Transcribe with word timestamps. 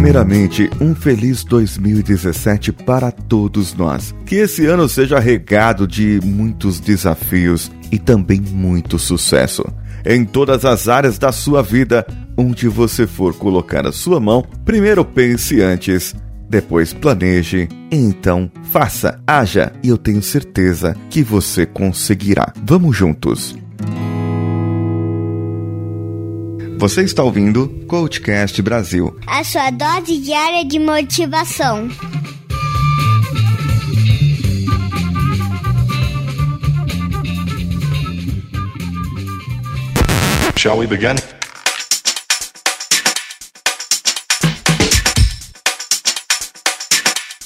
Primeiramente, 0.00 0.70
um 0.80 0.94
feliz 0.94 1.44
2017 1.44 2.72
para 2.72 3.12
todos 3.12 3.74
nós. 3.74 4.14
Que 4.24 4.36
esse 4.36 4.64
ano 4.64 4.88
seja 4.88 5.18
regado 5.18 5.86
de 5.86 6.18
muitos 6.24 6.80
desafios 6.80 7.70
e 7.92 7.98
também 7.98 8.40
muito 8.40 8.98
sucesso. 8.98 9.62
Em 10.02 10.24
todas 10.24 10.64
as 10.64 10.88
áreas 10.88 11.18
da 11.18 11.30
sua 11.30 11.62
vida, 11.62 12.06
onde 12.34 12.66
você 12.66 13.06
for 13.06 13.34
colocar 13.34 13.86
a 13.86 13.92
sua 13.92 14.18
mão, 14.18 14.42
primeiro 14.64 15.04
pense 15.04 15.60
antes, 15.60 16.16
depois 16.48 16.94
planeje, 16.94 17.68
então 17.92 18.50
faça, 18.72 19.20
haja 19.26 19.70
e 19.82 19.90
eu 19.90 19.98
tenho 19.98 20.22
certeza 20.22 20.96
que 21.10 21.22
você 21.22 21.66
conseguirá. 21.66 22.54
Vamos 22.64 22.96
juntos! 22.96 23.54
Você 26.80 27.02
está 27.02 27.22
ouvindo 27.22 27.68
Coachcast 27.86 28.62
Brasil 28.62 29.14
a 29.26 29.44
sua 29.44 29.70
dose 29.70 30.16
diária 30.16 30.64
de 30.64 30.78
motivação. 30.78 31.90
Shall 40.56 40.78
we 40.78 40.86
begin? 40.86 41.16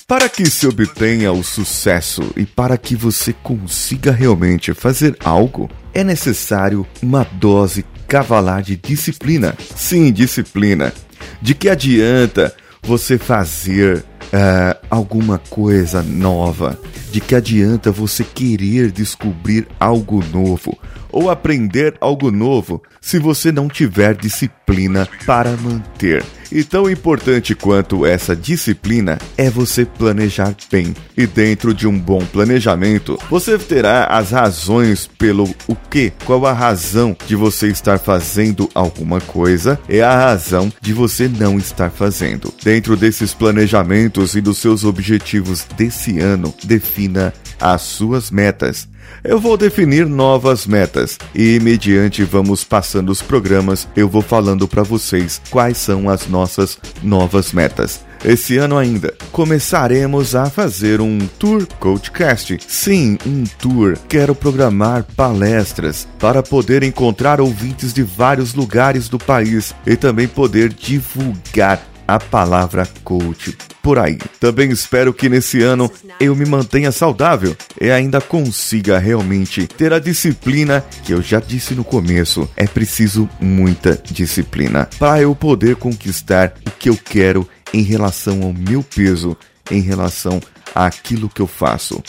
Para 0.06 0.28
que 0.28 0.48
se 0.48 0.69
obtenha 0.69 1.33
o 1.33 1.42
sucesso 1.42 2.23
e 2.37 2.47
para 2.47 2.78
que 2.78 2.95
você 2.95 3.33
consiga 3.33 4.12
realmente 4.12 4.72
fazer 4.72 5.16
algo, 5.25 5.69
é 5.92 6.05
necessário 6.05 6.87
uma 7.03 7.25
dose 7.25 7.84
cavalar 8.08 8.62
de 8.62 8.77
disciplina. 8.77 9.55
Sim, 9.74 10.12
disciplina. 10.12 10.92
De 11.41 11.55
que 11.55 11.69
adianta 11.69 12.55
você 12.83 13.19
fazer 13.19 13.98
uh, 13.98 14.86
alguma 14.91 15.38
coisa 15.38 16.02
nova? 16.02 16.78
De 17.10 17.20
que 17.20 17.34
adianta 17.34 17.91
você 17.91 18.25
querer 18.25 18.91
descobrir 18.91 19.66
algo 19.78 20.22
novo 20.32 20.78
ou 21.15 21.31
aprender 21.31 21.95
algo 22.01 22.31
novo 22.31 22.83
se 23.01 23.19
você 23.19 23.53
não 23.53 23.69
tiver 23.69 24.15
disciplina 24.17 25.09
para 25.25 25.56
manter? 25.56 26.25
E 26.55 26.62
tão 26.62 26.89
importante 26.89 27.53
quanto 27.53 28.06
essa 28.06 28.37
disciplina 28.37 29.19
é 29.37 29.51
você 29.51 29.84
planejar 29.84 30.55
bem. 30.71 30.95
E 31.17 31.27
dentro 31.27 31.75
de 31.75 31.89
um 31.89 31.98
bom 31.98 32.25
planejamento, 32.25 33.19
você 33.29 33.59
terá 33.59 34.05
as 34.05 34.31
razões 34.31 35.11
pelo 35.19 35.53
o 35.67 35.75
que, 35.75 36.12
qual 36.25 36.47
a 36.47 36.53
razão 36.53 37.17
de 37.27 37.34
você 37.34 37.69
estar 37.69 37.99
fazendo 37.99 38.71
alguma 38.73 39.21
coisa, 39.21 39.81
é 39.89 40.01
a 40.01 40.17
razão 40.17 40.73
de 40.81 40.93
você 40.93 41.28
não 41.28 41.59
estar 41.59 41.91
fazendo. 41.91 42.55
Dentro 42.62 42.97
desses 42.97 43.34
planejamentos 43.34 44.37
e 44.37 44.41
dos 44.41 44.59
seus 44.59 44.84
objetivos 44.84 45.67
desse 45.77 46.21
ano, 46.21 46.55
defina 46.62 47.33
as 47.60 47.83
suas 47.83 48.30
metas 48.30 48.88
eu 49.22 49.38
vou 49.38 49.56
definir 49.56 50.06
novas 50.06 50.66
metas 50.66 51.19
e, 51.34 51.58
mediante 51.60 52.22
vamos 52.24 52.62
passando 52.62 53.10
os 53.10 53.22
programas, 53.22 53.88
eu 53.97 54.08
vou 54.08 54.22
falando 54.22 54.69
para 54.69 54.83
vocês 54.83 55.41
quais 55.50 55.78
são 55.78 56.08
as 56.10 56.27
nossas 56.27 56.78
novas 57.02 57.52
metas. 57.52 58.05
Esse 58.22 58.56
ano 58.56 58.78
ainda 58.78 59.14
começaremos 59.32 60.34
a 60.34 60.47
fazer 60.47 61.00
um 61.00 61.19
tour 61.38 61.66
coachcast. 61.78 62.58
Sim, 62.66 63.19
um 63.27 63.44
tour. 63.58 63.98
Quero 64.08 64.34
programar 64.34 65.05
palestras 65.16 66.08
para 66.19 66.42
poder 66.42 66.82
encontrar 66.82 67.41
ouvintes 67.41 67.93
de 67.93 68.03
vários 68.03 68.54
lugares 68.54 69.09
do 69.09 69.19
país 69.19 69.75
e 69.87 69.94
também 69.94 70.26
poder 70.26 70.72
divulgar 70.72 71.82
a 72.09 72.19
palavra 72.19 72.88
coach 73.03 73.56
por 73.84 73.99
aí. 73.99 74.17
Também 74.41 74.71
espero 74.71 75.12
que 75.12 75.28
nesse 75.28 75.62
ano 75.62 75.93
eu 76.19 76.34
me 76.34 76.47
mantenha 76.47 76.91
saudável 76.91 77.55
e 77.78 77.91
ainda 77.91 78.19
consiga 78.19 78.99
realmente 78.99 79.67
ter 79.67 79.93
a 79.93 79.99
disciplina 79.99 80.83
que 81.05 81.12
eu 81.12 81.21
já 81.21 81.39
disse 81.39 81.75
no 81.75 81.84
começo. 81.84 82.49
É 82.56 82.67
preciso 82.67 83.28
muita 83.39 84.00
disciplina 84.03 84.89
para 84.99 85.21
eu 85.21 85.34
poder 85.34 85.77
conquistar 85.77 86.55
o 86.67 86.71
que 86.71 86.89
eu 86.89 86.97
quero 86.97 87.47
em 87.75 87.83
relação 87.83 88.43
ao 88.43 88.55
meu 88.55 88.83
peso, 88.83 89.37
em 89.71 89.81
relação 89.81 90.41
àquilo 90.75 91.28
que 91.28 91.43
eu 91.43 91.47
faço. 91.47 92.03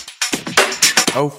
Oh, 1.13 1.31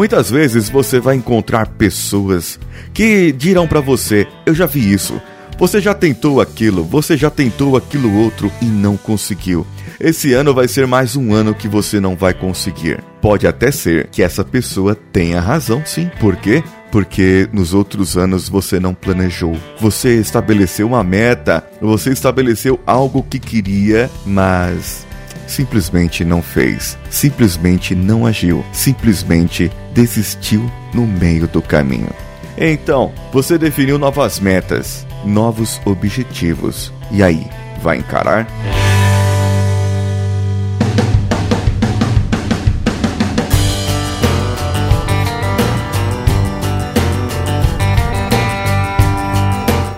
Muitas 0.00 0.30
vezes 0.30 0.70
você 0.70 0.98
vai 0.98 1.14
encontrar 1.14 1.66
pessoas 1.66 2.58
que 2.94 3.30
dirão 3.32 3.68
para 3.68 3.82
você: 3.82 4.26
"Eu 4.46 4.54
já 4.54 4.64
vi 4.64 4.90
isso. 4.90 5.20
Você 5.58 5.78
já 5.78 5.92
tentou 5.92 6.40
aquilo, 6.40 6.82
você 6.82 7.18
já 7.18 7.28
tentou 7.28 7.76
aquilo 7.76 8.10
outro 8.16 8.50
e 8.62 8.64
não 8.64 8.96
conseguiu. 8.96 9.66
Esse 10.00 10.32
ano 10.32 10.54
vai 10.54 10.68
ser 10.68 10.86
mais 10.86 11.16
um 11.16 11.34
ano 11.34 11.54
que 11.54 11.68
você 11.68 12.00
não 12.00 12.16
vai 12.16 12.32
conseguir. 12.32 13.04
Pode 13.20 13.46
até 13.46 13.70
ser 13.70 14.08
que 14.10 14.22
essa 14.22 14.42
pessoa 14.42 14.94
tenha 14.94 15.38
razão, 15.38 15.82
sim. 15.84 16.10
Por 16.18 16.34
quê? 16.36 16.64
Porque 16.90 17.46
nos 17.52 17.74
outros 17.74 18.16
anos 18.16 18.48
você 18.48 18.80
não 18.80 18.94
planejou. 18.94 19.54
Você 19.78 20.18
estabeleceu 20.18 20.86
uma 20.86 21.04
meta, 21.04 21.62
você 21.78 22.08
estabeleceu 22.08 22.80
algo 22.86 23.22
que 23.22 23.38
queria, 23.38 24.10
mas 24.24 25.06
simplesmente 25.50 26.24
não 26.24 26.40
fez, 26.40 26.96
simplesmente 27.10 27.94
não 27.94 28.24
agiu, 28.24 28.64
simplesmente 28.72 29.70
desistiu 29.92 30.70
no 30.94 31.06
meio 31.06 31.46
do 31.48 31.60
caminho. 31.60 32.10
Então, 32.56 33.12
você 33.32 33.58
definiu 33.58 33.98
novas 33.98 34.38
metas, 34.38 35.06
novos 35.24 35.80
objetivos. 35.84 36.92
E 37.10 37.22
aí, 37.22 37.46
vai 37.82 37.98
encarar? 37.98 38.46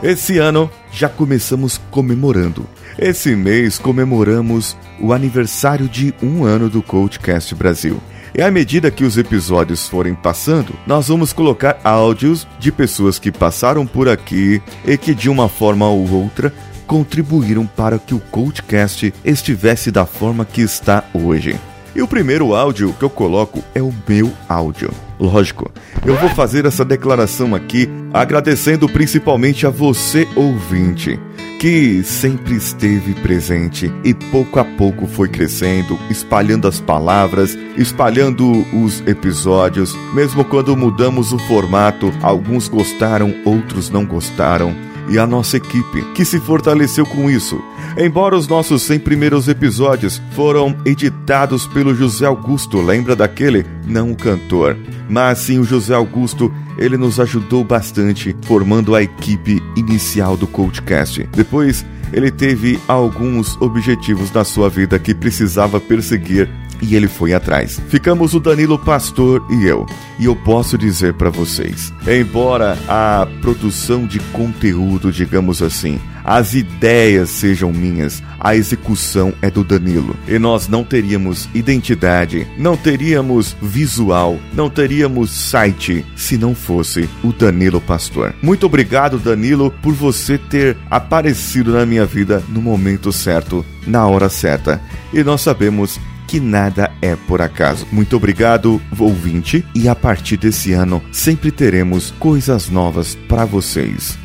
Esse 0.03 0.37
ano 0.39 0.69
já 0.91 1.09
começamos 1.09 1.81
comemorando. 1.93 2.67
Esse 2.99 3.37
mês 3.37 3.79
comemoramos 3.79 4.77
o 5.01 5.13
aniversário 5.13 5.89
de 5.89 6.13
um 6.21 6.45
ano 6.45 6.69
do 6.69 6.83
Coachcast 6.83 7.55
Brasil. 7.55 8.03
E 8.37 8.43
à 8.43 8.51
medida 8.51 8.91
que 8.91 9.05
os 9.05 9.17
episódios 9.17 9.89
forem 9.89 10.13
passando, 10.13 10.75
nós 10.89 11.07
vamos 11.07 11.33
colocar 11.33 11.79
áudios 11.85 12.49
de 12.59 12.73
pessoas 12.73 13.21
que 13.21 13.31
passaram 13.31 13.87
por 13.87 14.09
aqui 14.09 14.61
e 14.85 14.99
que 14.99 15.15
de 15.15 15.31
uma 15.31 15.49
forma 15.49 15.89
ou 15.89 16.11
outra 16.11 16.53
contribuíram 16.85 17.65
para 17.65 17.97
que 17.97 18.13
o 18.13 18.19
Coachcast 18.19 19.15
estivesse 19.25 19.93
da 19.93 20.05
forma 20.05 20.45
que 20.45 20.63
está 20.63 21.05
hoje. 21.15 21.61
E 21.95 22.03
o 22.03 22.09
primeiro 22.09 22.57
áudio 22.57 22.93
que 22.99 23.05
eu 23.05 23.11
coloco 23.11 23.63
é 23.73 23.81
o 23.81 23.95
meu 24.09 24.33
áudio. 24.49 24.91
Lógico, 25.23 25.71
eu 26.05 26.17
vou 26.17 26.29
fazer 26.31 26.67
essa 26.67 26.85
declaração 26.85 27.55
aqui 27.55 27.89
agradecendo 28.13 28.89
principalmente 28.89 29.65
a 29.65 29.71
você, 29.71 30.27
ouvinte 30.35 31.17
que 31.61 32.03
sempre 32.03 32.57
esteve 32.57 33.15
presente 33.15 33.89
e 34.03 34.13
pouco 34.13 34.59
a 34.59 34.65
pouco 34.65 35.07
foi 35.07 35.29
crescendo, 35.29 35.97
espalhando 36.11 36.67
as 36.67 36.81
palavras, 36.81 37.57
espalhando 37.77 38.67
os 38.75 39.01
episódios. 39.07 39.95
Mesmo 40.13 40.45
quando 40.45 40.77
mudamos 40.77 41.33
o 41.33 41.39
formato, 41.39 42.13
alguns 42.21 42.67
gostaram, 42.67 43.33
outros 43.45 43.91
não 43.91 44.05
gostaram 44.05 44.75
e 45.09 45.19
a 45.19 45.27
nossa 45.27 45.57
equipe, 45.57 46.03
que 46.15 46.25
se 46.25 46.39
fortaleceu 46.41 47.05
com 47.07 47.31
isso. 47.31 47.61
Embora 47.97 48.37
os 48.37 48.49
nossos 48.49 48.83
100 48.83 49.01
primeiros 49.01 49.49
episódios 49.49 50.21
foram 50.33 50.77
editados 50.85 51.67
pelo 51.67 51.95
José 51.95 52.27
Augusto, 52.27 52.81
lembra 52.81 53.15
daquele? 53.15 53.67
Não 53.87 54.11
o 54.11 54.17
cantor, 54.17 54.77
mas 55.09 55.39
sim 55.39 55.59
o 55.59 55.65
José 55.65 55.95
Augusto, 55.95 56.53
ele 56.79 56.97
nos 56.97 57.21
ajudou 57.21 57.63
bastante 57.63 58.35
formando 58.43 58.95
a 58.95 59.03
equipe 59.03 59.63
inicial 59.77 60.37
do 60.37 60.47
Coachcast. 60.47 61.29
Depois, 61.33 61.85
ele 62.13 62.31
teve 62.31 62.79
alguns 62.87 63.61
objetivos 63.61 64.31
na 64.33 64.45
sua 64.45 64.69
vida 64.69 64.99
que 64.99 65.15
precisava 65.15 65.81
perseguir 65.81 66.49
e 66.83 66.97
ele 66.97 67.09
foi 67.09 67.33
atrás. 67.33 67.81
Ficamos 67.89 68.35
o 68.35 68.41
Danilo 68.41 68.79
Pastor 68.79 69.43
e 69.49 69.65
eu. 69.65 69.87
E 70.19 70.27
eu 70.27 70.37
posso 70.37 70.77
dizer 70.77 71.15
para 71.15 71.31
vocês, 71.31 71.93
embora 72.07 72.77
a 72.89 73.27
produção 73.41 74.07
de 74.07 74.19
conteúdo, 74.19 75.13
digamos 75.13 75.63
assim, 75.63 75.99
as 76.25 76.55
ideias 76.55 77.31
sejam 77.31 77.73
minhas, 77.73 78.23
a 78.39 78.55
execução 78.55 79.33
é 79.43 79.51
do 79.51 79.65
Danilo. 79.65 80.17
E 80.29 80.39
nós 80.39 80.69
não 80.69 80.85
teríamos 80.85 81.49
identidade, 81.55 82.47
não 82.59 82.77
teríamos 82.77 83.57
visual, 83.61 84.39
não 84.53 84.71
teríamos 84.71 85.31
site 85.31 86.05
se 86.17 86.37
não 86.37 86.55
fosse 86.55 87.09
o 87.23 87.33
Danilo 87.33 87.81
Pastor. 87.81 88.35
Muito 88.43 88.67
obrigado, 88.67 89.19
Danilo, 89.19 89.73
por 89.83 89.93
você 89.93 90.39
ter 90.39 90.77
aparecido 90.91 91.73
na 91.73 91.87
minha 91.87 92.07
vida 92.07 92.43
no 92.49 92.61
momento 92.61 93.13
certo, 93.13 93.65
na 93.87 94.07
hora 94.07 94.29
certa. 94.29 94.81
E 95.13 95.23
nós 95.25 95.41
sabemos 95.41 95.99
que 96.33 96.41
nada 96.41 96.91
é 97.03 97.15
por 97.15 97.43
acaso. 97.43 97.87
Muito 97.93 98.17
obrigado, 98.17 98.81
ouvinte, 98.99 99.67
e 99.75 99.87
a 99.87 99.95
partir 99.95 100.39
desse 100.39 100.73
ano 100.73 101.03
sempre 101.13 101.51
teremos 101.51 102.11
coisas 102.13 102.71
novas 102.71 103.15
para 103.15 103.45
vocês. 103.45 104.19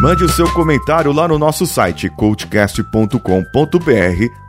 Mande 0.00 0.24
o 0.24 0.28
seu 0.28 0.52
comentário 0.52 1.12
lá 1.12 1.28
no 1.28 1.38
nosso 1.38 1.64
site 1.64 2.08
coachcast.com.br 2.10 3.20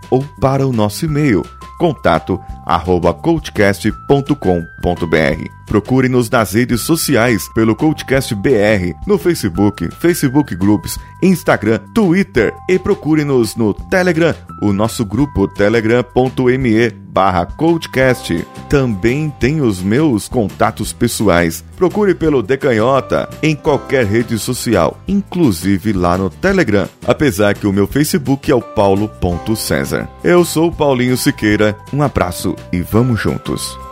ou 0.09 0.23
para 0.39 0.65
o 0.65 0.73
nosso 0.73 1.05
e-mail 1.05 1.43
contato 1.77 2.41
arroba 2.65 3.13
coachcast.com.br. 3.13 5.56
Procure-nos 5.67 6.29
nas 6.29 6.53
redes 6.53 6.81
sociais 6.81 7.47
pelo 7.53 7.75
Coachcast 7.75 8.33
BR, 8.33 8.93
no 9.05 9.17
Facebook, 9.17 9.89
Facebook 9.99 10.55
Groups, 10.55 10.97
Instagram, 11.21 11.79
Twitter 11.93 12.53
e 12.69 12.79
procure-nos 12.79 13.55
no 13.55 13.73
Telegram, 13.73 14.33
o 14.61 14.71
nosso 14.71 15.05
grupo 15.05 15.47
telegram.me 15.47 16.89
barra 16.89 17.45
Coachcast. 17.45 18.45
Também 18.69 19.29
tem 19.39 19.61
os 19.61 19.81
meus 19.81 20.27
contatos 20.27 20.93
pessoais. 20.93 21.63
Procure 21.75 22.13
pelo 22.13 22.43
Decanhota 22.43 23.27
em 23.41 23.55
qualquer 23.55 24.05
rede 24.05 24.37
social, 24.37 24.99
inclusive 25.07 25.93
lá 25.93 26.17
no 26.17 26.29
Telegram, 26.29 26.87
apesar 27.05 27.55
que 27.55 27.67
o 27.67 27.73
meu 27.73 27.87
Facebook 27.87 28.51
é 28.51 28.55
o 28.55 28.61
paulo.cesar. 28.61 30.07
Eu 30.23 30.45
sou 30.45 30.71
Paulinho 30.71 31.17
Siqueira, 31.17 31.75
um 31.91 32.01
abraço 32.01 32.55
e 32.71 32.81
vamos 32.81 33.19
juntos. 33.19 33.86